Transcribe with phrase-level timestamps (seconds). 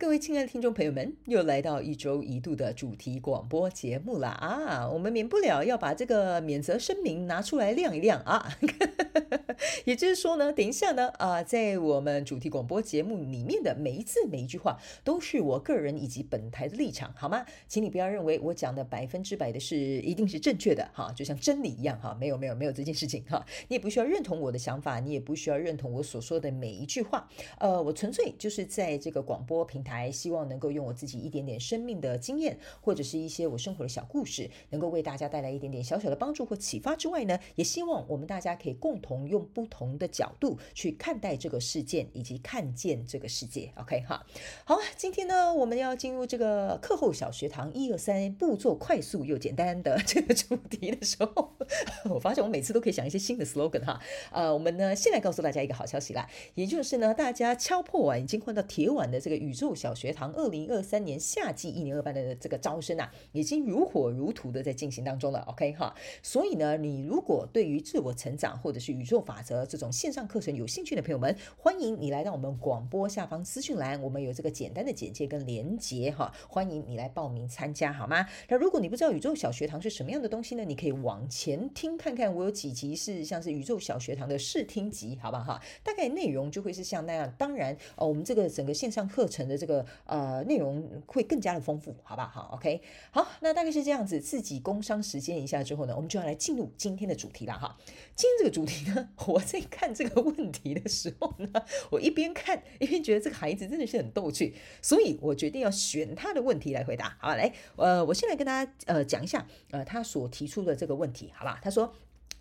[0.00, 4.88] 各位亲爱的听众朋友们，又来到一周一度的主题广播节目了啊！
[4.88, 8.56] 我们免不了要把这个免责声明拿出来亮一亮啊。
[9.84, 17.44] 也就是说呢，等一下呢，啊，在我们主题广播节目里面的每一字每一句话，都是我个人以及本台的立场，好吗？
[17.66, 27.28] 请你不要认为我讲的百分之百的是一定是正确的哈，就像真理一样哈，没有没有没有这件事情哈，你也不需要认同我的想法，你也不需要认同我所说的每一句话，
[27.58, 39.38] 呃，我纯粹就是在这个广播平台，希望能够用我自己一点点生命的经验，或者是一些我生活的小故事，能够为大家带来一点点小小的帮助或启发之外呢，也希望我们大家可以共同用。
[39.54, 43.72] 不同的角度去看待这个事件，以及看见这个世界。
[43.76, 44.24] OK 哈，
[44.64, 51.56] 好，今天呢，我们要进入这个课后小学堂一二三步骤快速又简单的 这个主题的时候，
[52.10, 54.00] 我发现我每次都可以想一些新的 slogan 哈。
[54.30, 65.40] 呃，我们呢，先来告诉大家一个好消息啦，也就是呢，大家敲破碗已经换到铁碗的这个宇宙小学堂二零二三年夏季一年二班的这个招生啊，已经如火如荼的在进行当中了。
[65.42, 78.26] OK 哈，所以呢，你如果对于自我成长或者是宇宙法则这种线上课程有兴趣的朋友们，欢迎你来到我们广播下方资讯栏，我们有这个简单的简介跟连接哈，欢迎你来报名参加好吗？
[78.48, 80.64] 那如果你不知道宇宙小学堂是什么样的东西呢？
[80.64, 85.60] 你可以往前听看看，我有几集是像是宇宙小学堂的试听集，好不好？
[85.82, 87.32] 大概内容就会是像那样。
[87.38, 92.28] 当然，哦，我们这个整个线上课程的这个个呃内容会更加的丰富，好不好？
[92.28, 92.80] 好，OK，
[93.10, 94.18] 好，那大概是这样子。
[94.20, 97.76] 自己工商时间一下之后呢，我们就要来进入今天的主题了哈。
[98.16, 101.48] 今天这个主题呢，我在看这个问题的时候呢，
[101.90, 107.16] 我一边看一边觉得这个孩子真的是很逗趣，所以我决定要选他的问题来回答。
[107.20, 111.60] 好，来，呃，我先来跟大家呃讲一下呃他所提出的这个问题，好吧？
[111.62, 111.94] 他说。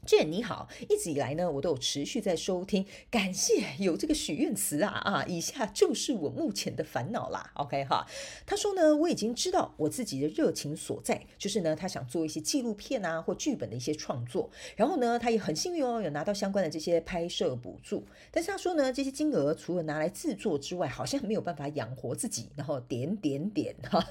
[0.07, 7.51] Jane 你好，一直以来呢，我都有持续在收听，感谢有这个许愿词啊啊，以下就是我目前的烦恼啦。
[7.55, 8.07] OK 哈，
[8.45, 24.01] 他说呢，我已经知道我自己的热情所在，就是呢，他想做一些纪录片啊或剧本的一些创作，然后呢，他也很幸运哦，有拿到相关的这些拍摄补助，但是他说呢，这些金额除了拿来制作之外，好像没有办法养活自己，然后点点 点哈，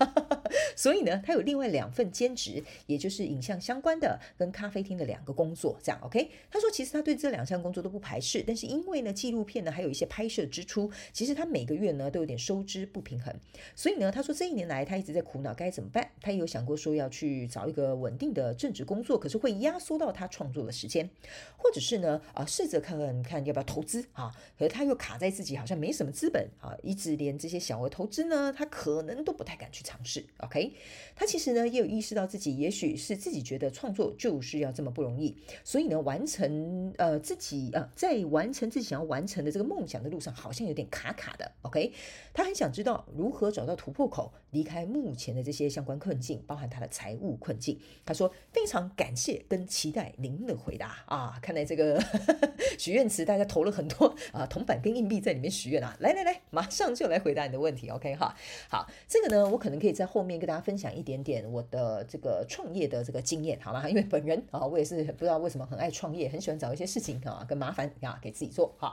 [0.76, 5.78] 所以呢，他有另外两份兼职，也就是影像相关的跟咖啡厅的两个工作。
[5.86, 13.32] 这样 OK，他说其实他对这两项工作都不排斥，但是因为呢纪录片呢还有一些拍摄支出，其实他每个月呢都有点收支不平衡，
[13.76, 16.10] 所以呢他说这一年来他一直在苦恼该怎么办。
[16.20, 21.08] 他也有想过说要去找一个稳定的正职工作，可是会压缩到他创作的时间，
[21.56, 30.24] 或者是呢啊试着看看看要不要投资啊，可是他又卡在自己好像没什么资本啊，一直连这些小额投资呢他可能都不太敢去尝试。
[30.38, 30.72] OK，
[31.14, 35.36] 他其实呢也有意识到自己也许是自己觉得创作就是要这么不容易。
[35.66, 41.50] 所以呢，完成呃自己呃在完成自己想要完成的这个梦想的路上，好像有点卡卡的。
[41.62, 41.92] OK，
[42.32, 47.76] 他很想知道如何找到突破口，离开目前的这些相关困境，包含他的财务困境。
[48.04, 51.36] 他说非常感谢跟期待您的回答啊！
[51.42, 52.00] 看来这个
[52.78, 55.96] 许愿池大家投了很多啊铜板跟硬币在里面许愿啊！
[55.98, 57.88] 来来来，马上就来回答你的问题。
[57.88, 58.32] OK 哈，
[58.70, 63.88] 好，这个呢，我可能可以在后面跟大家分享一点点我的这个创业的这个经验，好吗？
[63.88, 65.55] 因为本人啊，我也是不知道为什么。
[65.64, 68.92] 很爱创业，很喜欢找一些事情啊，跟麻烦啊给自己做哈。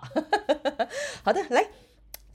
[1.24, 1.68] 好的，来。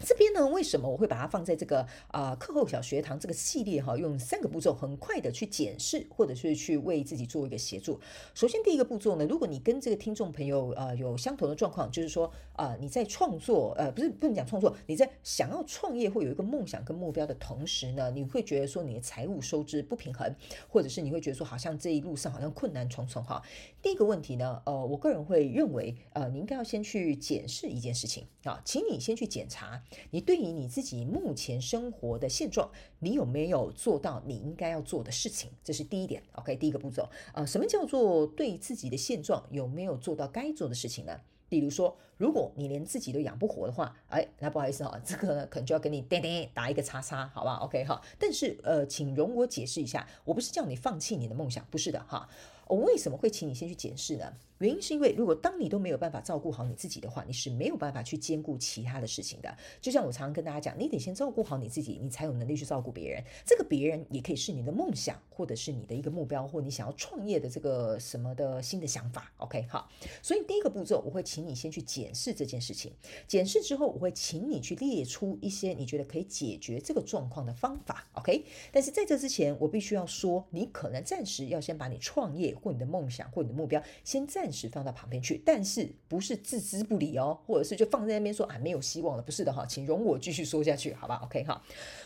[0.05, 3.97] 这边呢，为什么我会把它放在这个啊、课后小学堂这个系列哈？
[3.97, 8.01] 用三个步骤很快的去检视，或者是去为自己做一个协助。
[8.35, 20.35] 首先，第一个步骤呢，如果你跟这个听众朋友啊、呃、有相同的状况，就是说啊、你在创作呃不是不能讲创作，你在想要创业或有一个梦想跟目标的同时呢，你会觉得说你的财务收支不平衡，
[20.69, 23.43] 或者是你会觉得说好像这一路上好像困难重重哈。
[23.83, 29.83] 第一个问题呢，呃，我个人会认为呃你应该要先去检视一件事情啊，请你先去检查。
[30.11, 35.51] 你对于你自己目前生活的现状，你有没有做到你应该要做的事情？
[35.63, 36.23] 这是第一点。
[36.33, 37.09] OK，第一个步骤。
[37.35, 41.21] 呃，什么叫做对自己的现状有没有做到该做的事情呢？
[41.51, 48.03] 比如说，如果你连自己都养不活的话，哎，那不好意思哈，这个呢可能就要给你叮叮打一个叉叉，好吧？OK 哈。
[48.19, 52.29] 但是呃，请容我解释一下，我不是叫你放弃你的梦想，不是的哈。
[52.67, 54.35] 我为什么会请你先去检视呢？
[54.59, 59.57] 原因是因为，如果当你都没有办法照顾好你自己的话，你是没有办法去兼顾其他的事情的。
[59.81, 63.23] 就像我常常跟大家讲，你得先照顾好你自己，你才有能力去照顾别人。
[63.47, 69.33] 这个别人也可以是你的梦想，或者是你的一个目标，或你想要创业的这个什么的新的想法。
[69.37, 69.89] OK，好。
[70.23, 72.93] 所以第一个步骤，我会请你先去检视这件事情。
[73.29, 78.09] 检视之后，我会请你去列出一些你觉得可以解决这个状况的方法。
[78.15, 91.63] OK，但是在这之前，我必须要说，你可能暂时要先把你创业或你的梦想或你的目标先暂暂时放到旁边去，但是不是置之不理哦，或者是就放在那边说啊没有希望了，不是的哈，请容我继续说下去，好吧？OK 哈，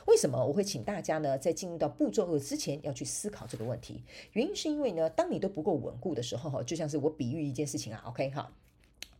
[0.08, 4.02] 为什么我会请大家呢，在进入到步骤二之前要去思考这个问题？
[4.32, 8.52] 原因是因为呢，当你都不够稳固的时候哈，就像是我比喻一件事情啊，OK 哈，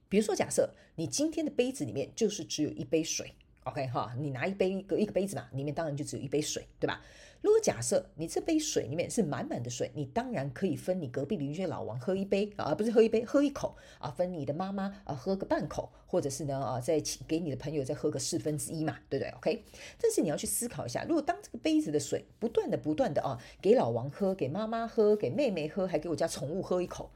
[0.09, 3.33] 比如说假设你今天的杯子里面就是只有一杯水
[3.63, 7.01] ，OK 哈，你拿一杯一个一个杯子嘛，里面当然就只有一杯水，对吧？
[7.43, 19.65] 如果假设你这杯水里面是满满的水，你当然可以分你隔壁邻居老王喝一杯啊，不是喝一杯，喝一口啊，分你的妈妈啊喝个半口，或者是呢啊再请给你的朋友再喝个四分之一嘛，对不对？OK。
[20.01, 27.11] 但是你要去思考一下，如果当这个杯子的水不断的不断的啊给老王喝，给妈妈喝，给妹妹喝，还给我家宠物喝一口，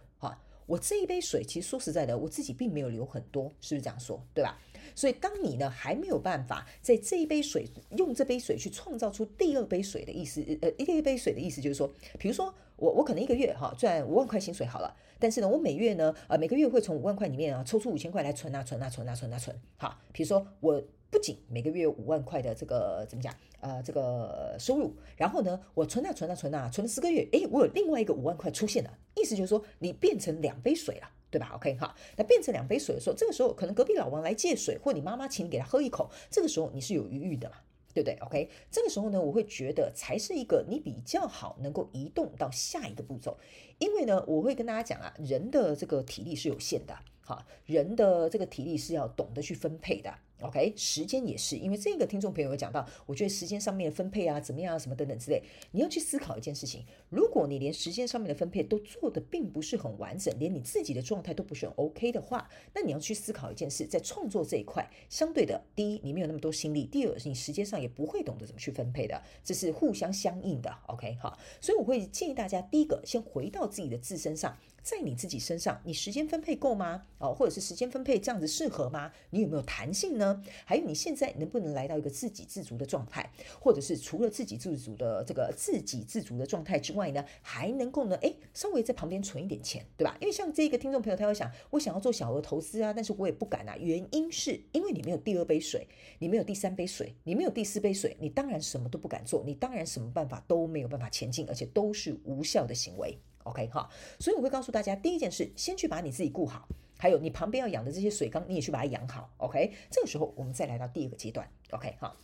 [0.66, 4.20] 我这一杯水其实说实在的，我自己并没有留很多，是不是这样说？
[4.34, 4.58] 对吧？
[4.94, 31.08] 所以，当你呢还没有办法在这一杯水用这杯水去创造出第二杯水的意思，呃，第二杯水的意思就是说，比如说我我可能一个月哈赚五万块薪水好了，但是呢我每月呢呃每个月会从五万块里面啊抽出五千块来存啊存啊存啊存啊存，好，比如说我不仅每个月五万块的这个怎么讲呃这个收入，然后呢我存啊存啊存啊存了四个月，诶，我有另外一个五万块出现了，意思就是说你变成两杯水了。
[31.28, 37.56] 对吧？OK 哈，那变成两杯水的时候，这个时候可能隔壁老王来借水，或你妈妈请你给他喝一口，这个时候你是有余裕的嘛，
[37.96, 43.38] 对不对？OK，这个时候呢，我会觉得才是一个你比较好能够移动到下一个步骤，
[43.78, 50.12] 因为呢，我会跟大家讲啊，人的这个体力是有限的，哈，人的这个体力是要懂得去分配的。
[50.42, 56.84] OK，时间也是，因为这个听众朋友有讲到，我觉得时间上面的分配啊，怎么样啊，什么等等之类，你要去思考一件事情。
[57.08, 70.70] 如果你连时间上面的分配都做得并不是很完整，连你自己的状态都不是很 OK 的话，那你要去思考一件事，在创作这一块，相对的，第一，你没有那么多心力；第二，你时间上也不会懂得怎么去分配的，这是互相相应的。
[70.88, 74.56] OK，好，所以我会建议大家，第一个，先回到自己的自身上。
[74.86, 77.02] 在你自己身上，你时间分配够吗？
[77.18, 79.10] 哦，或者是时间分配这样子适合吗？
[79.30, 80.40] 你有没有弹性呢？
[80.64, 83.28] 还有你现在能不能来到一个自给自足的状态？
[83.58, 88.14] 或者是除了自给自足的这个自给自足的状态之外呢，还能够呢？
[88.18, 90.16] 诶，稍微在旁边存一点钱，对吧？
[90.20, 93.76] 因为像这个听众朋友，他会想，我想要做小额投资啊，但是我也不敢啊。
[93.80, 95.88] 原因是因为你没有第二杯水，
[96.20, 103.18] 你没有第三杯水，你没有第四杯水，你当然什么都不敢做，你当然什么办法都没有办法前进，而且都是无效的行为。
[103.46, 103.88] OK 哈，
[104.18, 109.30] 所以我会告诉大家，第一件事，先去把你自己顾好，还有你旁边要养的这些水缸，你也去把它养好。
[109.38, 111.48] OK，这个时候我们再来到第二个阶段。
[111.70, 112.14] OK 哈，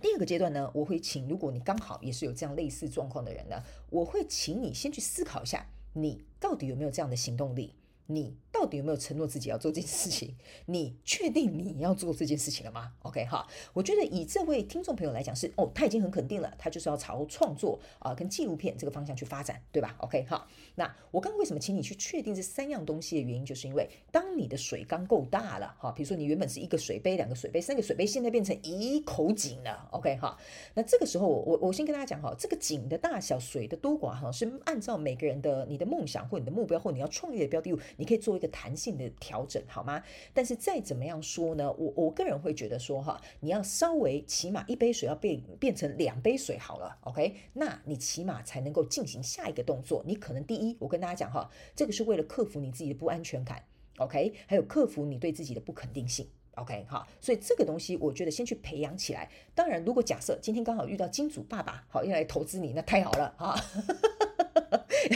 [0.00, 7.74] 第二个阶段呢，我会请，如果你刚好也是有这样类似状况的人呢，我会请你先去思考一下，你到底有没有这样的行动力？
[8.10, 10.34] 你到底有没有承诺自己要做这件事情？
[10.66, 30.36] 你确定你要做这件事情了吗？OK 哈，我觉得以这位听众朋友来讲是哦，他已经很肯定了，他就是要朝创作啊、跟纪录片这个方向去发展，对吧？OK 哈，那我刚刚为什么请你去确定这三样东西的原因，就是因为当你的水缸够大了哈，比如说你原本是一个水杯、两个水杯、三个水杯，现在变成一口井了，OK 哈，
[30.74, 37.78] 那这个时候我我先跟大家讲哈，这个井的大小、水的多寡哈，是按照每个人的你的梦想或你的目标或你要创业的标的物。
[38.00, 40.02] 你可以做一个弹性的调整，好吗？
[40.32, 47.36] 但是再怎么样说呢，我我个人会觉得说哈，你要稍微起码一杯水要变变成两杯水好了，OK？
[47.52, 50.02] 那你起码才能够进行下一个动作。
[50.06, 53.62] 你可能第一，我跟大家讲哈，这个是为了克服你自己的不安全感
[53.98, 54.32] ，OK？
[54.46, 56.86] 还有克服你对自己的不肯定性，OK？
[56.88, 59.30] 哈，所以这个东西我觉得先去培养起来。
[59.54, 63.54] 当然，如果假设今天刚好遇到金主爸爸，好要来投资你，那太好了哈。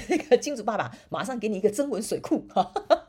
[0.09, 3.04] 那个金主爸爸马上给你一个增温水库，哈哈哈哈哈。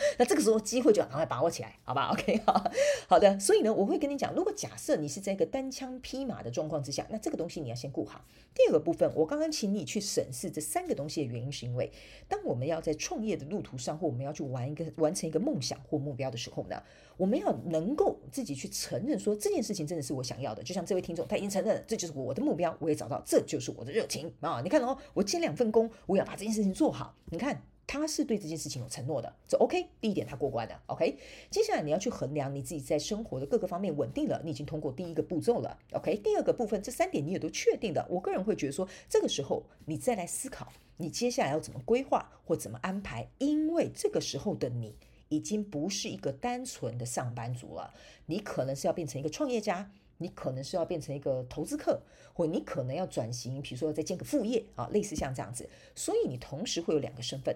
[0.18, 2.70] 那这个时候机会就要赶快把握起来，好吧？OK， 好
[3.08, 3.38] 好的。
[3.38, 8.24] 所以呢，我会跟你讲，如果假设你是在一个单枪匹马的状况之下，那这个东西你要先顾好。
[8.54, 11.90] 第二个部分，我刚刚请你去审视这三个东西的原因，是因为
[12.28, 16.80] 当我们要在创业的路途上，或我们要去玩一个完成一个梦想或目标的时候呢，
[17.16, 20.62] 我们要能够自己去承认说这件事情真的是我想要的。
[20.62, 24.60] 就像这位听众，他已经承认了，这就是我的目标，我也找到，这就是我的热情啊！
[24.62, 27.16] 你看哦，我兼两份工，我要把这件事情做好。
[27.26, 27.73] 你看。
[27.86, 29.86] 他是对这件事情有承诺的，这 OK。
[30.00, 31.18] 第一点他过关了，OK。
[31.50, 36.16] 接下来你要去衡量你自己在生活的各个方面稳定了，你已经通过第一个步骤了，OK。
[36.16, 44.96] 第二个部分，这三点你也都确定的，我个人会觉得说，这个时候你再来思考，你接下来要怎么规划或怎么安排，因为这个时候的你
[45.28, 47.92] 已经不是一个单纯的上班族了，
[48.26, 49.90] 你可能是要变成一个创业家。
[50.18, 52.00] 你可能是要变成一个投资客，
[52.32, 55.68] 或你可能要转型，比如说再建个副业啊，类似像这样子。
[55.96, 57.54] 所以你同时会有两个身份。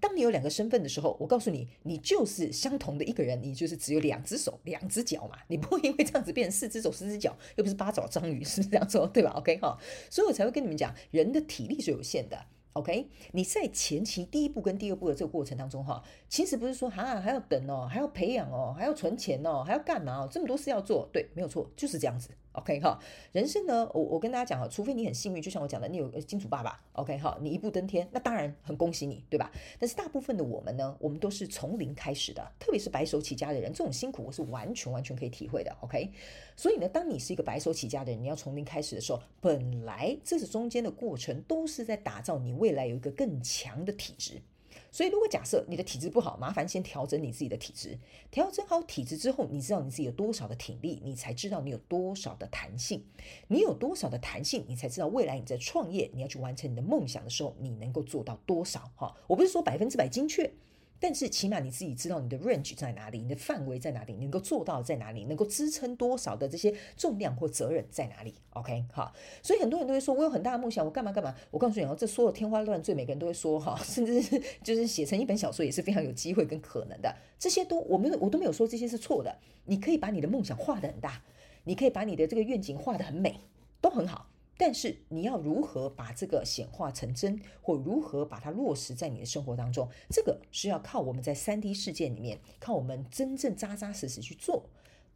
[0.00, 9.78] 当你有两个身份的时候，我告诉你，你就是相同的一个人，你就是只有两只手、两只脚嘛，你不会因为这样子变成四只手、四只脚，又不是八爪章鱼，是这样说对吧？OK 哈，
[10.10, 12.38] 所以我才会跟你们讲，人的体力是有限的。
[12.74, 22.30] OK，你在前期第一步跟第二步的这个过程当中，哈，其实不是说哈还要等哦，还要培养哦，还要存钱哦，还要干嘛哦，这么多事要做，对，没有错，就是这样子。
[22.58, 22.98] OK 哈，
[23.32, 29.50] 人生呢，我我跟大家讲哈，除非你很幸运，就像我讲的，你有金主爸爸，OK 哈，你一步登天，那当然很恭喜你，对吧？
[29.78, 36.10] 但是大部分的我们呢，我们都是从零开始的，特别是白手起家的人，这种辛苦我是完全完全可以体会的，OK。
[36.56, 44.42] 所以呢，当你是一个白手起家的人，你要从零开始的时候，本来这是中间的过程，都是在打造你未来有一个更强的体质。
[44.90, 47.98] 所以，如果假设你的体质不好，麻烦先调整你自己的体质。
[48.30, 53.04] 调整好体质之后，你知道你自己有多少的体力，你才知道你有多少的弹性。
[53.48, 58.90] 你有多少的弹性，你才知道未来你在创业，你要去完成你的梦想的时候，你能够做到多少。
[58.96, 60.50] 哈，我不是说百分之百精确。
[61.00, 69.12] 但是起码你自己知道你的 range 在哪里，你的范围在哪里，你能够做到在哪里，能够支撑多少的这些重量或责任在哪里？OK，好，
[69.42, 71.34] 所以很多人都会说，我有很大的梦想，我干嘛干嘛？
[71.50, 77.14] 我告诉你哦，这说的天花乱坠，每个人都会说哈， 甚至是就是写成一本小说也是非常有机会跟可能的。
[77.38, 79.38] 这些都我没有，我都没有说这些是错的。
[79.66, 81.22] 你可以把你的梦想画得很大，
[81.64, 83.40] 你可以把你的这个愿景画得很美，
[83.80, 84.27] 都很好。
[84.58, 94.68] 但是你要如何把这个显化成真，或如何把它落实在你的生活当中，这个是要靠我们在三 D 世界里面，靠我们真正扎扎实实去做。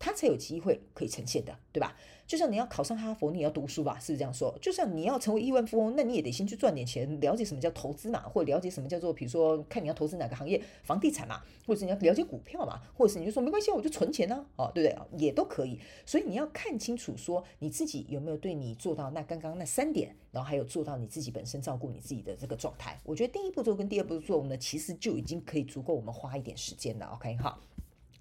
[0.02, 1.96] 他才有机会可以呈现的，对吧？
[2.26, 4.52] 就像你要考上哈佛，你也要读书吧，是不是这样说？
[4.60, 15.24] 就像你要成为亿万富翁，那你也得先去赚点钱，了解什么叫投资嘛，或者了解什么叫做，比如说看你要投资哪个行业，房地产嘛，或者是你要了解股票嘛，或者是你就说没关系，我就存钱呢，哦，对不对？
[15.24, 15.78] 也都可以。
[16.04, 22.98] 所以你要看清楚，说你自己有没有对你做到那刚刚那三点，然后还有做到你自己本身照顾你自己的这个状态。
[23.04, 27.06] 我觉得第一步骤跟第二步骤呢，其实就已经可以足够我们花一点时间了。
[27.14, 27.60] OK，好。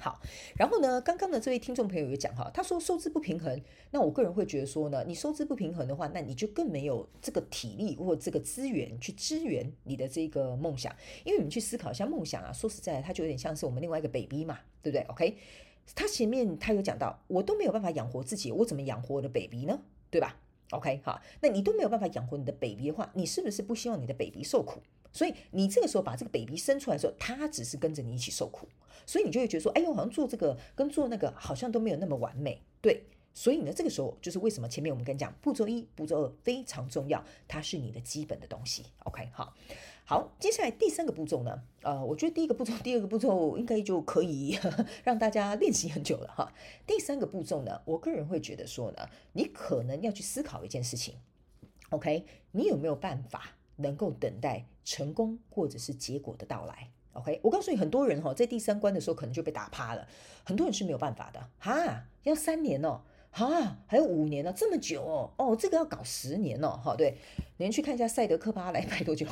[0.02, 0.20] 好，
[0.56, 10.92] 然后呢，刚刚的这位听众朋友有讲哈，他说收支不平衡，那我个人会觉得说呢，你收支不平衡的话，那你就更没有这个体力或这个资源去支援你的这个梦想，
[11.24, 15.38] 因为你们去思考一下梦想啊，说实在的，它就有点像是我们另外一个 baby 嘛，对不对？OK，
[15.94, 19.80] 他前面他有讲到，我都没有办法养活自己，我怎么养活我的 baby 呢？
[20.10, 20.36] 对吧
[20.72, 24.82] ？OK，好，那你都没有办法养活你的 baby 的话，你是不是不希望你的 baby 受苦？
[25.14, 28.68] 所以你这个时候把这个 baby 生出来的时候，他只是跟着你一起受苦，
[29.06, 33.04] 所以你就会觉得说，哎呦，好像做这个跟做那个好像都没有那么完美，对。
[33.34, 38.84] 所以呢，这个时候就是为什么前面我们跟你讲步骤一、步骤二非常重要，它是你的基本的东西。
[39.06, 39.54] OK，好，
[40.04, 46.52] 好，接下来第三个步骤呢，呃，我觉得第一个步骤、第二个步骤应该就可以呵呵让大家练习很久了哈。
[46.86, 51.16] 第三个步骤呢，我个人会觉得说呢，你可能要去思考一件事情
[51.92, 53.52] ，OK，你有没有办法？
[53.78, 57.40] 能够等待成功或者是结果的到来，OK？
[57.44, 60.08] 我告诉你，很多人哈，在第三关的时候可能就被打趴了。
[60.44, 67.18] 很多人是没有办法的，哈，要三年哦，哈，还有五年呢，这么久哦，哦，这个要搞十年哦，哈，对，
[67.58, 69.28] 你去看一下赛德克巴莱拍多久，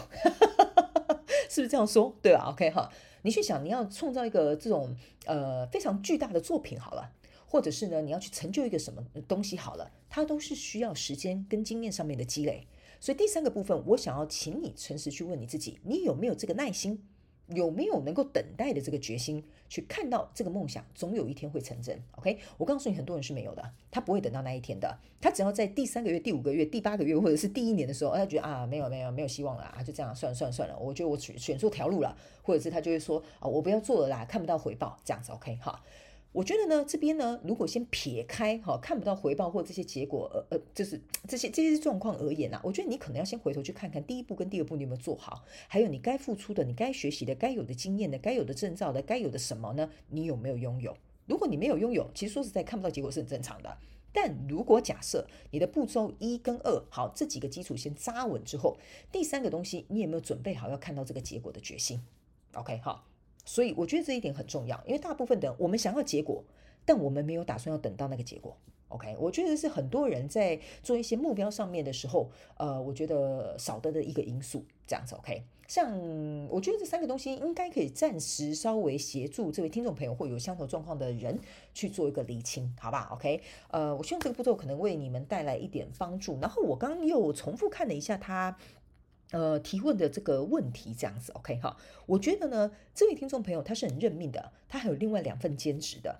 [1.50, 2.15] 是不是这样说？
[2.22, 2.91] 对吧？OK 哈，
[3.24, 7.12] 你去想，你要创造一个这种呃非常巨大的作品好了，
[7.48, 12.68] 或者是呢，你要去成就一个什么东西好了，它都是需要时间跟经验上面的积累。
[13.00, 17.01] 所以第三个部分，我想要请你诚实去问你自己，你有没有这个耐心，
[17.48, 22.00] 有没有能够等待的这个决心，去看到这个梦想总有一天会成真。
[22.18, 35.82] OK，我告诉你，很多人是没有的，他不会等到那一天的，他只要在第三个月、第五个月、第八个月，或者是第一年的时候，他觉得啊，没有没有没有希望了啊，就这样算了算了算了，我觉得我选选错条路了，或者是他就会说啊，我不要做了啦，看不到回报，这样子 OK 哈。
[36.31, 49.89] 我觉得呢，这边呢，如果先撇开哈，看不到回报或这些结果，呃呃，就是这些这些状况而言啊，我觉得你可能要先回头去看看第一步跟第二步你有没有做好，还有你该付出的、你该学习的、该有的经验的、该有的证照的、该有的什么呢？
[50.09, 50.95] 你有没有拥有？
[51.25, 53.77] 如果你没有拥有，其实说实在看不到结果是很正常的。
[54.13, 58.77] 但如果假设你的步骤一跟二好，这几个基础先扎稳之后，
[59.12, 62.00] 第三个东西你有没有准备好要看到这个结果的决心
[62.53, 63.09] ？OK，好。
[63.50, 66.44] 所以我觉得这一点很重要，因为大部分的我们想要结果，
[66.86, 68.56] 但我们没有打算要等到那个结果。
[68.89, 75.44] OK，我觉得是很多人在做一些目标上面的时候，呃，我觉得少得的一个因素，这样子 OK。
[75.68, 75.96] 像
[76.48, 81.39] 我觉得这三个东西应该可以暂时稍微协助这位听众朋友或有相同状况的人
[81.75, 83.39] 去做一个厘清，好吧？OK，
[83.70, 86.39] 呃，我希望这个步骤可能为你们带来一点帮助。
[86.39, 88.56] 然后我刚又重复看了一下他
[89.31, 91.77] 呃提问的这个问题，这样子 OK 哈。
[92.05, 96.19] 我觉得呢，这位听众朋友他是很认命的，他还有另外两份兼职的。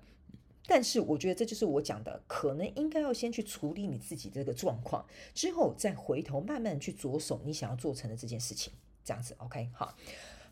[0.66, 8.72] 但是我觉得这就是我讲的，可能应该要先去处理你自己这个状况，之后再回头慢慢去着手你想要做成的这件事情，
[9.04, 9.96] 这样子，OK，好。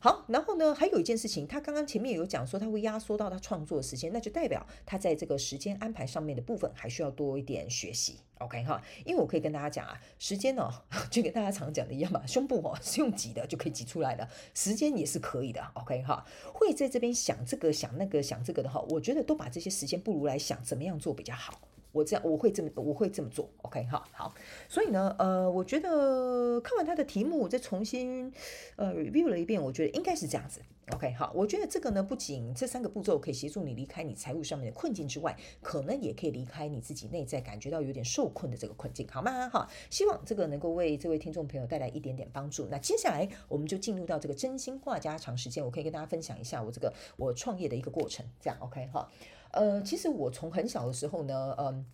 [0.00, 8.20] 好，然后呢，还有一件事情，他刚刚前面有讲说他会压缩到他创作的时间，那就代表他在这个时间安排上面的部分还需要多一点学习。
[8.38, 10.70] OK 哈，因为我可以跟大家讲啊，时间哦，
[11.10, 15.60] 就跟大家常讲的一样嘛，胸部哦是用挤的就可以挤出来的，时间也是可以的。
[15.74, 16.24] OK 哈，
[16.54, 21.60] 会在这边想这个想那个想这个的话，我觉得都把这些时间不如来想怎么样做比较好。
[21.92, 24.35] 我这样我会这么我会这么做，OK 哈好，
[24.68, 28.33] 所以呢，呃，我觉得看完他的题目，我再重新
[28.76, 30.61] 呃 review 了一遍，我觉得应该是这样子
[30.92, 39.49] ，OK 好，我觉得这个呢，不仅这三个步骤可以协助你离开你财务上面的困境之外，可能也可以离开你自己内在感觉到有点受困的这个困境，好吗？
[39.49, 42.68] 哈，希望这个能够为这位听众朋友带来一点点帮助。
[42.71, 49.09] 那接下来我们就进入到这个真心话家常时间，我可以跟大家分享一下我这个我创业的一个过程，这样 OK 哈。
[49.58, 51.84] 呃，其实我从很小的时候呢，嗯、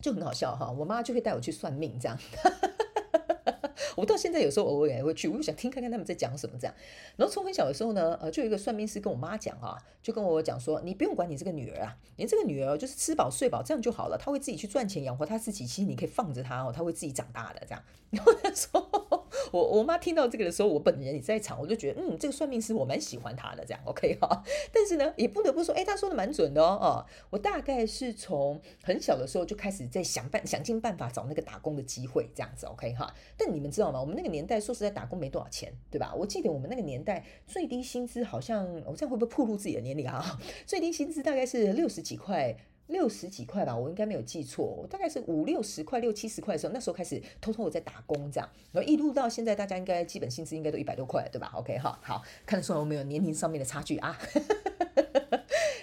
[0.00, 2.18] 就很好笑哈，我妈就会带我去算命这样。
[3.96, 6.74] 我到现在有时候偶尔也会去，我就想听看看他们在讲什么这样。
[7.16, 15.66] 然后从很小的时候呢，呃，就有一个算命师跟我妈讲啊，就跟我讲说，你不用管你这个女儿啊，你这个女儿就是吃饱睡饱这样就好了，她会自己去赚钱养活她自己。
[15.66, 17.82] 其实你可以放着她哦，她会自己长大的这样。
[18.10, 19.09] 然后他说。
[19.52, 24.42] 我我妈听到这个的时候，我本人也在场，我就觉得，嗯，这个算命师我蛮喜欢他的，这样 OK 哈。
[24.72, 26.78] 但是呢，也不得不说，哎，他说的蛮准的哦。
[26.80, 33.12] 哦，我大概是从很小的时候就开始在想办想尽办法找那个打工的机会，这样子 OK 哈。
[33.36, 34.00] 但你们知道吗？
[34.00, 36.14] 我们那个年代说实在打工没多少钱，对吧？
[36.16, 40.38] 我记得我们那个年代最低薪资好像，我这样会不会暴露自己的年龄啊？
[40.66, 42.56] 最低薪资大概是六十几块。
[42.90, 54.18] 六十几块吧，我应该没有记错，我大概是五六十块、六七十块的时候，那时候开始偷偷的在打工，这样，然后一路到现在，大家应该基本薪资应该都一百多块，对吧？OK 哈，好，看得出来我们有年龄上面的差距啊。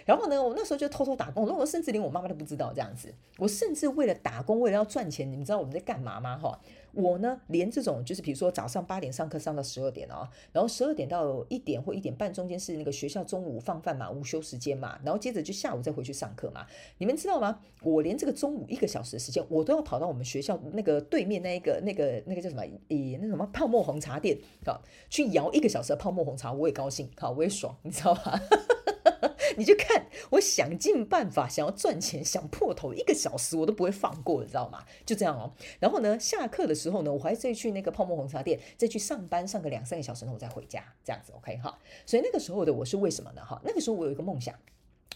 [0.07, 3.13] 然后呢，我那时候就偷偷打工，那我甚至连我妈妈都不知道这样子。
[3.37, 6.37] 我甚至为了打工，为了要赚钱，你们知道我们在干嘛吗？
[6.37, 6.57] 哈。
[6.93, 16.65] 我呢，连这种就是比如说早上八点上课上到十二点哦，然后十二点到一点或一点半中间是那个学校中午放饭嘛，午休时间嘛，然后接着就下午再回去上课嘛。
[16.97, 17.59] 你们知道吗？
[17.83, 22.63] 我连这个中午一个小时的时间，我都要跑到我们学校那个对面那一个那个那个叫什么？
[22.87, 24.79] 诶，那什么泡沫红茶店啊，
[25.09, 28.21] 去摇一个小时的泡沫红茶，我也高兴，好，我也爽，你知道吗？
[29.57, 34.83] 你就看，我想尽办法想要赚钱，想破头，一个小时我都不会放过，你知道吗？
[35.05, 35.53] 就这样哦。
[35.79, 41.77] 然后呢，下课的时候呢，我还再去那个泡沫红茶店，再去上班上个两三个小时，然后我再回家，这样子 OK 哈。
[42.05, 43.43] 所以那个时候的我是为什么呢？
[43.43, 44.53] 哈，那个时候我有一个梦想。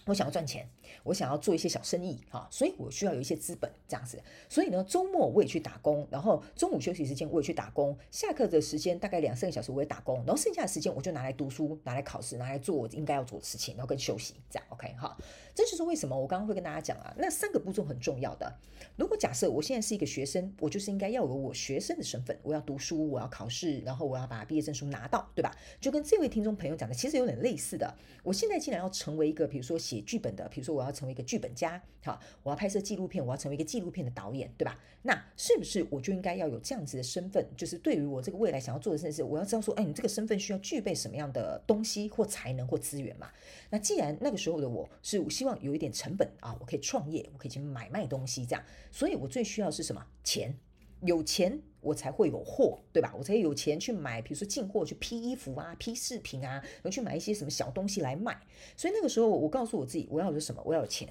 [0.05, 0.67] 我想要赚钱，
[1.03, 4.21] 我想要做一些小生意哈，所以我需要有一些资本这样子。
[4.49, 15.15] 所以呢，周末我也去打工，然后中午休息时间我也去打工，下课的时间大概两三个小时我也打工，然后剩下的时间我就拿来读书，拿来考试，拿来做我应该要做的事情，然后跟休息这样 OK 哈。
[15.53, 18.53] 这就是为什么我刚刚会跟大家讲啊，那三个步骤很重要的。
[18.95, 25.55] 如果假设我现在是一个学生，我就是应该要有我学生的身份，我要读书，我要考试，然后我要把毕业证书拿到，对吧？
[25.79, 27.93] 就跟这位听众朋友讲的，其实有点类似的。
[28.23, 34.79] 我现在既然要成为一个，比如说写剧本的，比如说我要成为一个剧本家，好，我要拍摄纪录片，我要成为一个纪录片的导演，对吧？
[35.03, 37.45] 那是不是我就应该要有这样子的身份？
[37.57, 43.29] 就是对于我这个未来想要做的事情，我要知道说，哎，你这个身份需要具备什么样的东西或才能或资源嘛？
[43.69, 50.05] 那既然那个时候的我是希望有一点成本啊，我可以创业，我可以去买卖东西这样，所以我最需要是什么？
[50.23, 50.57] 钱，
[51.01, 53.13] 有钱我才会有货，对吧？
[53.17, 58.39] 我才有钱去买，比如说进货去批衣服啊，批饰品啊，然后去买一些什么小东西来卖。
[58.77, 60.61] 所以那个时候我告诉我自己，我要的是什么？
[60.65, 61.07] 我要有钱。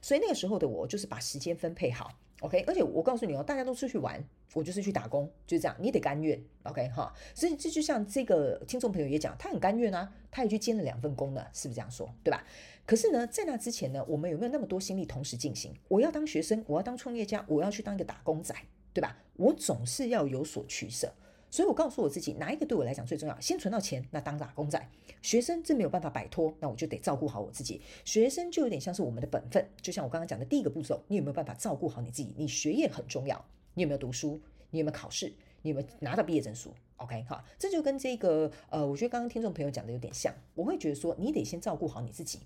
[0.00, 2.10] 所以那个时候的我就是把时间分配好。
[2.40, 4.24] OK，而且我告诉你哦，大家都出去玩，
[4.54, 6.40] 我就是去打工，就这样，你得甘愿。
[6.62, 12.08] OK 哈，所以这就像这个听众朋友也讲，他很甘愿啊，他也去兼了两份工呢，是不是这样说？
[12.22, 12.44] 对吧？
[12.88, 15.74] 可是呢，在那之前呢，我们有没有那么多心力同时进行？
[15.88, 18.54] 我要当学生，我要当创业家，我要去当一个打工仔，
[18.94, 19.14] 对吧？
[19.34, 21.12] 我总是要有所取舍。
[21.50, 23.38] 所以我告诉我自己，哪一个对我来讲最重要？
[23.40, 24.82] 先存到钱，那当打工仔。
[25.20, 27.82] 学生这没有办法摆脱，那我就得照顾好我自己。
[28.06, 32.32] 学生就有点像是我们的本分，就像我刚刚讲的第一个步骤，你有没有办法照顾好你自己？
[32.38, 34.40] 你学业很重要，你有没有读书？
[34.70, 35.30] 你有没有考试？
[35.60, 40.32] 你有没有拿到毕业证书？OK，好，这就跟这个呃，我觉得刚刚听众朋友讲的有点像。
[40.54, 42.40] 我会觉得说，你得先照顾好你自己。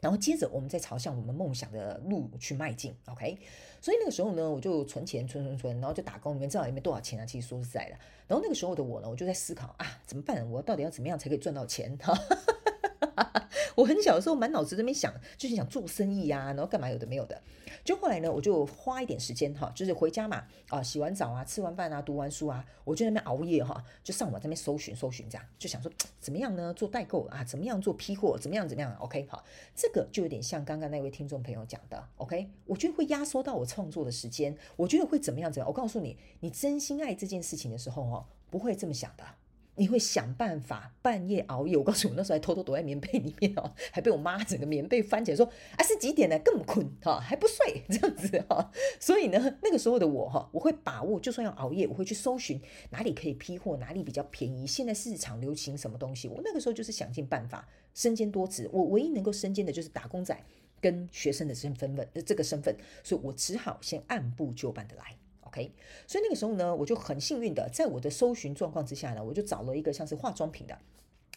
[0.00, 3.38] 然后接着我们再朝向我们梦想的路去迈进，OK？
[3.80, 7.26] 所以那个时候呢，我就存钱，存存存，然后就打工，你们知道里面多少钱啊？
[7.26, 10.48] 其实说实在的，然后那个时候的我呢，我就在思考啊，怎么办？
[10.50, 11.96] 我到底要怎么样才可以赚到钱？
[11.98, 12.12] 哈。
[13.76, 17.40] 我很小的时候满脑子都没想，就是想做生意啊，然后干嘛有的没有的。
[17.84, 26.74] 就后来呢，我就花一点时间哈，就是回家嘛，啊，洗完澡啊，吃完饭啊，读完书啊，我就在那边熬夜哈，就上网在那边搜寻搜寻，这样就想说怎么样呢？
[26.74, 28.36] 做代购啊，怎么样做批货？
[28.38, 35.50] 怎么样怎么样？OK，好，这个就有点像刚刚那位听众朋友讲的，OK，我觉得会压缩到我创作的时间，我觉得会怎么样？
[35.52, 35.68] 怎样？
[35.68, 39.24] 我告诉你，你真心爱这件事情的时候哦，不会这么想的。
[39.78, 46.38] 你会想办法半夜熬夜，我 告诉你，我那时候还偷偷躲在棉被里面哦， 还被我妈整个棉被翻起来说啊，是几点了？
[46.40, 48.70] 更困哈，还不睡 这样子哈。
[48.98, 52.60] 所以呢，那个时候的我哈，我会把握，就算要熬夜，我会去搜寻
[52.90, 56.28] 哪里可以批货，哪里比较便宜，现在市场流行什么东西。
[56.28, 58.68] 我那个时候就是想尽办法，身兼多职。
[58.72, 60.36] 我唯一能够身兼的就是打工仔
[60.80, 65.16] 跟学生的身份份，这个身份，所以我只好先按部就班的来。
[65.48, 65.72] OK，
[66.06, 70.78] 所以那个时候呢，我就很幸运的，在我的搜寻状况之下呢，我就找了一个像是化妆品的，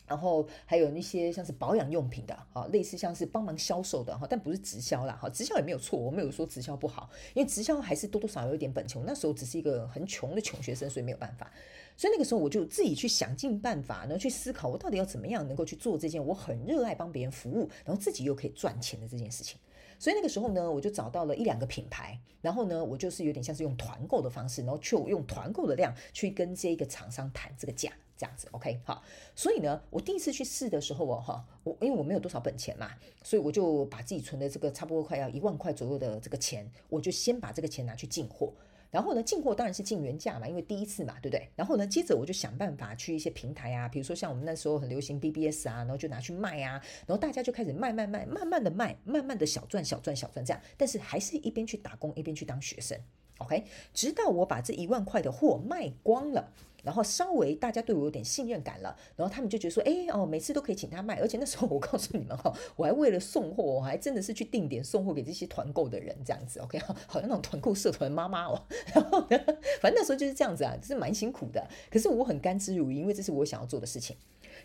[0.05, 9.01] 然后还有那些像是保养用品的，啊，类似像是帮忙销售的哈，但不是直销啦，哈，直销也没有错，我没有说直销不好，因为直销还是多多少少有一点本钱。
[9.01, 11.49] 我那时候只是一个很穷的穷学生，所以没有办法。
[11.95, 19.57] 所以那个时候我就自己去想尽办法，然后去思考我到底要怎么样能够去做这件我很热爱帮别人服务，然后自己又可以赚钱的这件事情。
[20.01, 29.03] 所以那个时候呢，我就找到了一两个品牌，然后呢，我就是有点像是用团购的方式，然后去用团购的量去跟这一个厂商谈这个价，这样子，OK，好。
[29.35, 32.89] 所以呢，我第一次去试的时候哦，哈，我因为我没有多少本钱嘛，
[33.21, 38.51] 所以我就把自己存的这个差不多快要一万块左右的这个钱，我就先把这个钱拿去进货。
[38.91, 41.49] 然后呢，进货当然是进原价嘛，因为第一次嘛，对不对？
[41.55, 46.73] 然后呢，接着我就想办法去一些平台啊，比如说像我们那时候很流行 BBS 啊，然后就拿去卖啊，
[47.07, 52.99] 然后大家就开始卖卖卖，慢慢的卖，慢慢的小赚小赚小赚这样，但是还是一边去打工一边去当学生
[53.37, 56.51] ，OK，直到我把这一万块的货卖光了。
[56.83, 68.63] 然后稍微大家对我有点信任感了，然后他们就觉得说，哎哦，每次都可以请他卖，而且那时候我 告诉你们哈，我还为了送货，我还真的是去定点送货给这些团购的人这样子，OK，好像那种团购社团妈妈哦，
[68.93, 69.37] 然后呢，
[69.81, 74.15] 反正那时候就是这样子啊，就是蛮辛苦的，可是我很甘之如饴，因为这是我想要做的事情。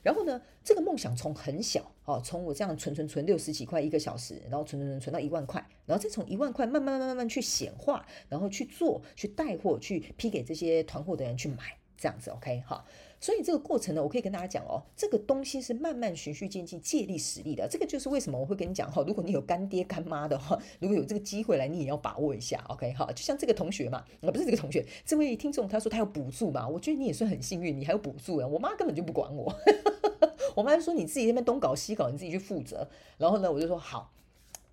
[0.02, 11.79] 然后呢，这个梦想从很小哦，从我这样存存存六十几块一个小时，然后存存存存到一万块，然后再从一万块慢慢慢慢慢慢去显化，然后去做，去带货，去批给这些团货的人去买。
[11.99, 12.85] 这样子，OK 哈，
[13.21, 17.67] 所以这个过程呢，我可以跟大家讲哦，这个东西是慢慢循序渐进、借力使力的。
[17.69, 23.07] 这个就是为什么我会跟你讲哈，如果你有干爹干妈的话，如果有这个机会来，你也要把握一下，OK 哈。
[23.13, 28.47] 就像这个同学嘛，啊不是这个同学，这位听众他说他有补助嘛，我觉得你也算很幸运，你还有补助啊。
[28.47, 29.55] 我妈根本就不管我，
[30.55, 32.89] 我妈说你自己那边东搞西搞，你自己去负责。
[33.19, 34.13] 然后呢，我就说好。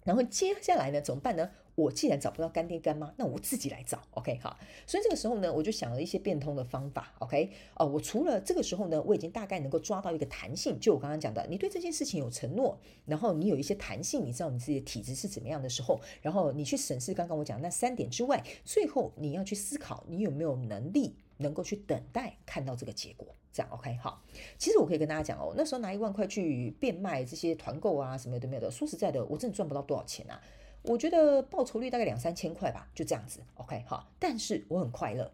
[0.03, 1.49] 然后接下来呢，怎么办呢？
[1.75, 4.57] 我既然找不到干爹干妈，那我自己来找，OK 好。
[4.85, 7.85] 所以这个时候呢，我就想了一些变通的方法，OK 哦。
[7.87, 23.27] 我除了这个时候呢，我已经大概能够抓到一个弹性，就我刚刚讲的，你对这件事情有承诺，然后你有一些弹性，你知道你自己的体质是怎么样的时候，然后你去审视刚刚我讲那三点之外，最后你要去思考你有没有能力能够去等待看到这个结果。
[23.51, 24.19] 这样 OK 好，
[24.57, 30.41] 其实我可以跟大家讲哦，那时候拿一万块去变卖这些团购啊什么的没有的，说实在的，我真的赚不到多少钱啊。
[30.83, 35.31] 我觉得报酬率大概两三千块吧，就这样子 OK 好，但是我很快乐。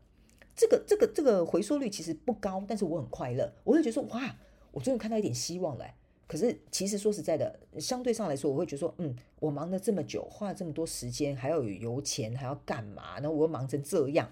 [0.55, 3.51] 这个这个这个回收率其实不高，但是我很快乐。
[3.63, 4.35] 我会觉得说哇，
[4.71, 5.85] 我终于看到一点希望了。
[6.27, 13.15] 可是其实说实在的，相对上来说，我会觉得说嗯，我忙了这么久，花了这么多时间，还要有油钱，还要干嘛？
[13.19, 14.29] 然后我又忙成这样，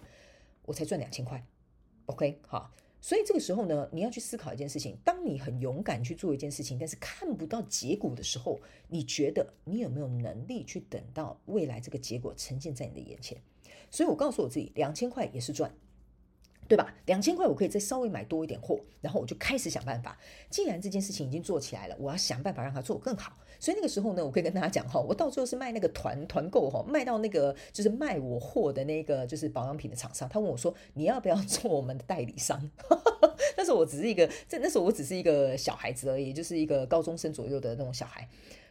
[0.65, 1.43] 我才赚两千块。
[2.05, 2.71] OK 好。
[2.99, 13.37] 所以这个时候呢，你要去思考一件事情：当你很勇敢去做一件事情，但是看不到结果的时候，你觉得你有没有能力去等到未来这个结果呈现在你的眼前？
[13.89, 15.71] 所以我告诉我自己，两千块也是赚。
[16.67, 16.93] 对吧？
[17.05, 20.17] 两千块我可以再稍微买多一点货，然后我就开始想办法。
[20.49, 23.33] 既然这件事情已经做起来了，我要想办法让它做更好。
[23.59, 32.69] 所以那个时候呢，我可以跟大家讲哈，我到最后是卖那个团团购哈，卖到那个就是卖我货的那个就是保养品的厂商，他问我说，你要不要做我们的代理商？
[33.57, 38.27] 那时候我只是一个，这那时候我只是一个小孩子而已，就是一个高中生左右的那种小孩。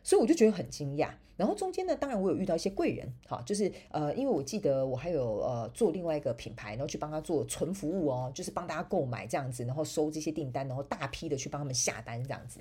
[0.07, 12.61] 所以我就觉得很惊讶，然后中间呢，当然我有遇到一些贵人，哈，就是呃，因为我记得我还有呃做另外一个品牌，然后去帮他做纯服务哦，就是帮大家购买这样子，然后收这些订单，然后大批的去帮他们下单这样子。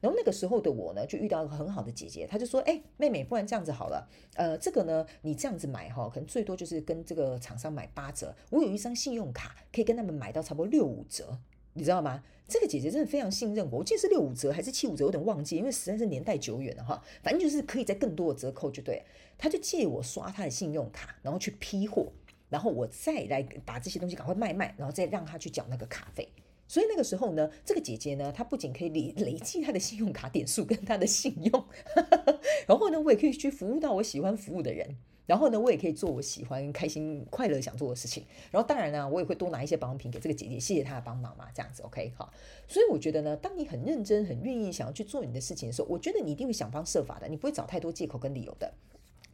[0.00, 11.38] 然后那个时候的我呢，就遇到一个很好的姐姐，她就说：“哎，妹妹，不然这样子好了，呃，这个呢，你这样子买哈，可能最多就是跟这个厂商买八折，我有一张信用卡可以跟他们买到差不多六五折。”
[11.76, 12.22] 你知道吗？
[12.48, 17.02] 这个姐姐真的非常信任我，我记得是六五折还是七五折，有点忘记，因为实在是年代久远了哈。
[17.22, 19.02] 反正就是可以在更多的折扣就对。
[19.36, 22.12] 她就借我刷她的信用卡，然后去批货，
[22.48, 26.28] 然后我再来把这些东西赶快卖卖，然后再让她去缴那个卡费。
[26.68, 31.64] 所以那个时候呢，这个姐姐呢，她不仅可以累累积她的信用卡点数跟她的信用，
[32.66, 34.96] 然后呢，我也可以去服务到我喜欢服务的人。
[35.26, 38.24] 然后呢，我也可以做我喜欢、开心、快乐想做的事情。
[38.50, 42.32] 然后当然呢，我也会多拿一些保养品给这个姐姐，谢谢她的帮忙嘛，这样子 OK 好。
[42.68, 48.72] 所以我觉得呢，当你很认真、很愿意想要去做你的事情的时候，我觉得你一定会想方设法的，你不会找太多借口跟理由的。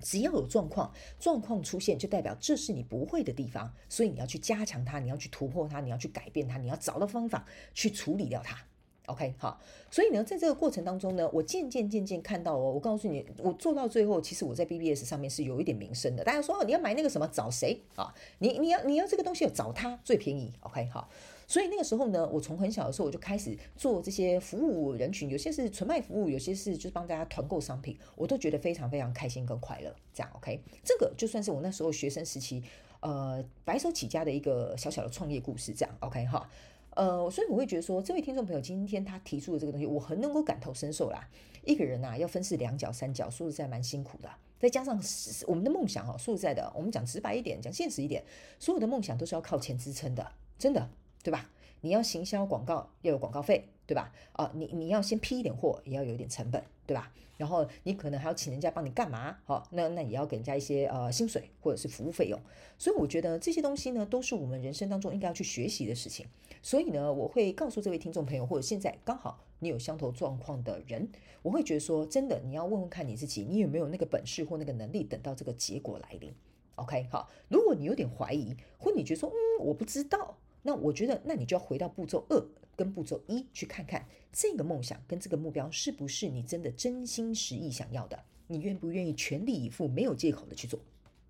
[0.01, 8.59] 只要有状况，状况出现就代表这是你不会的地方，所以你要去加强它，你要去突破它，你要去改变它，你要找到方法去处理掉它。
[9.07, 9.61] OK，好，
[9.91, 16.23] 所以呢，在这个过程当中呢，我渐渐渐渐看到哦，我告诉你，我做到最后，其实我在 BBS 上面是有一点名声的。
[16.23, 18.15] 大家说，你要买那个什么，找谁啊？
[18.39, 20.53] 你你要你要这个东西，找他最便宜。
[20.61, 21.09] OK，好，
[21.49, 29.93] 所以那个时候呢，我从很小的时候我就开始做这些服务人群，有些是纯卖服务，有些是就是帮大家团购商品，我都觉得非常非常开心跟快乐。
[30.15, 32.63] 这样 OK，这个就算是我那时候学生时期，
[33.01, 35.73] 呃，白手起家的一个小小的创业故事。
[35.73, 36.49] 这样 OK 哈。
[36.95, 41.29] 呃，所以我会觉得说，这位听众朋友今天他提出的这个东西，我很能够感同身受啦。
[41.65, 44.29] 一个人呐、啊，要分饰两角三角，说实在蛮辛苦的。
[44.59, 45.01] 再加上
[45.47, 48.23] 我们的梦想哦，说实在的，我们讲直白一点，讲现实一点，
[48.59, 50.89] 所有的梦想都是要靠钱支撑的，真的，
[51.23, 51.51] 对吧？
[51.81, 54.13] 你要行销广告，要有广告费，对吧？
[54.33, 57.13] 啊、你你要先批一点货，也要有一点成本，对吧？
[57.39, 59.37] 然后你可能还要请人家帮你干嘛？
[59.45, 62.41] 好，那那也要给人家一些呃薪水或者是服务费用。
[62.79, 66.27] 所以我觉得这些东西呢，都是我们人生当中应该要去学习的事情。
[66.61, 71.09] 所以呢，我会告诉这位听众朋友，或者现在刚好你有相同状况的人，
[71.43, 76.33] 我会觉得说，真的，你要问问看你自己，你有没有那个本事或那个能力，等到这个结果来临。
[76.77, 80.37] OK，好，如果你有点怀疑，或你觉得说，嗯，我不知道。
[80.63, 82.41] 那我觉得，那你就要回到步骤二
[82.77, 88.19] 跟步骤一去看看，这个梦想跟这个目标是不是你真的真心实意想要的？
[88.49, 90.79] 你愿不愿意全力以赴，没有借口的去做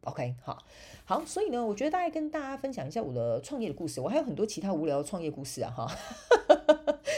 [0.02, 0.64] ？OK，好，
[1.04, 5.96] 好，所以呢，我觉得大概跟大家分享一下我的创业的故事，我还有很多其他无聊的创业故事啊，哈。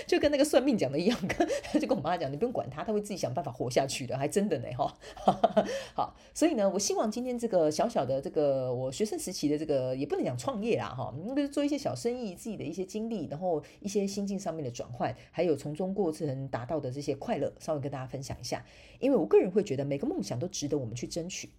[0.07, 4.97] 就跟那个算命讲的一样，跟他就跟我妈讲，你不用管他，他会自己想办法活下去的，还真的呢哈。
[5.95, 18.65] 好，所以呢，我希望今天这个小小的这个我学生时期的这个也不能讲创业啦哈，就是做一些小生意，自己的一些经历，然后一些心境上面的转换，还有从中过程达到的这些快乐，稍微跟大家分享一下。
[19.01, 21.51] 因为我个人会觉得每个梦想都值得我们去争取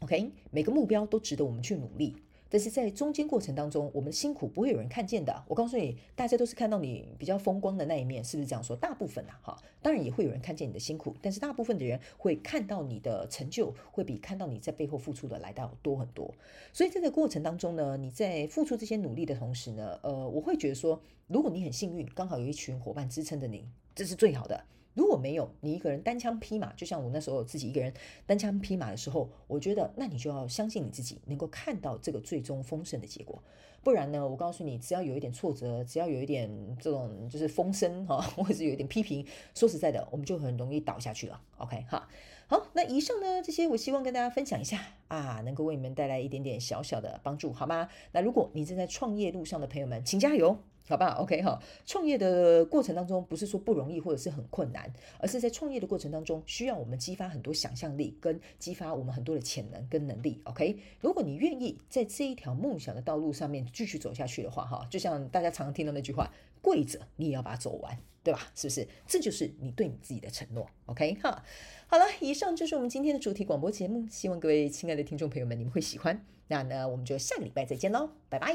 [0.00, 2.16] ，OK，每个目标都值得我们去努力。
[2.50, 5.44] 但是在中间过程当中，我们辛苦不会有人看见的。
[5.46, 8.74] 我告诉你，大家都是看到你比较风光的那一面，是不是这样说？
[8.76, 16.34] 大部分呐，哈，当然也会有人看见你的辛苦，但是大部分的人会看到你的成就，会比看到你在背后付出的来得多很多。
[16.72, 24.64] 所以在这个过程当中呢，你在付出这些努力的同时呢，呃，我会觉得说，如果你很幸运，刚好有一群伙伴支撑着你，这是最好的。
[24.98, 27.94] 如果没有你一个人单枪匹马，就像我那时候自己一个人
[28.26, 33.40] 单枪匹马的时候，我觉得那你就要相信你自己能够看到这个最终丰盛的结果。
[33.84, 41.40] 不然呢，我告诉你，只要有一点挫折，只要有一点这种就是风声哈， 或者是有一点批评，说实在的，我们就很容易倒下去了。
[41.58, 42.08] OK 哈，
[42.48, 47.88] 好，那以上呢这些我希望跟大家分享一下啊，能够为你们带来一点点小小的帮助，好吗？
[48.10, 50.58] 那如果你正在创业路上的朋友们，请加油。
[50.88, 60.40] 好吧，OK 哈，创业的过程当中不是说不容易或者是很困难，而是在创业的过程当中需要我们激发很多想象力，跟激发我们很多的潜能跟能力。
[60.44, 68.50] OK，如果你愿意在这一条梦想的道路上面继续走下去的话，哈，就像大家常常听到那句话，跪着你也要把它走完，对吧？
[68.54, 68.88] 是不是？
[69.06, 70.66] 这就是你对你自己的承诺。
[70.86, 71.44] OK 哈，
[71.86, 76.24] 好了，以上就是我们今天的主题广播节目，希望各位亲爱的听众朋友们你们会喜欢。
[76.48, 78.54] 那呢，我们就下个礼拜再见喽，拜拜。